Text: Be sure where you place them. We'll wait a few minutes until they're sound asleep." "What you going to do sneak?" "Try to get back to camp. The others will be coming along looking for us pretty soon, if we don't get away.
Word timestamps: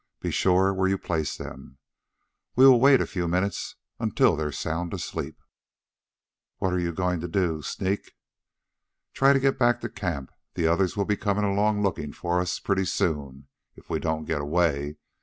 Be 0.19 0.31
sure 0.31 0.73
where 0.73 0.87
you 0.87 0.97
place 0.97 1.37
them. 1.37 1.77
We'll 2.55 2.79
wait 2.79 3.01
a 3.01 3.05
few 3.05 3.27
minutes 3.27 3.75
until 3.99 4.35
they're 4.35 4.51
sound 4.51 4.95
asleep." 4.95 5.39
"What 6.57 6.75
you 6.75 6.91
going 6.91 7.19
to 7.19 7.27
do 7.27 7.61
sneak?" 7.61 8.13
"Try 9.13 9.31
to 9.31 9.39
get 9.39 9.59
back 9.59 9.79
to 9.81 9.89
camp. 9.89 10.31
The 10.55 10.65
others 10.65 10.97
will 10.97 11.05
be 11.05 11.17
coming 11.17 11.43
along 11.45 11.83
looking 11.83 12.13
for 12.13 12.41
us 12.41 12.57
pretty 12.59 12.85
soon, 12.85 13.47
if 13.75 13.91
we 13.91 13.99
don't 13.99 14.25
get 14.25 14.41
away. 14.41 14.97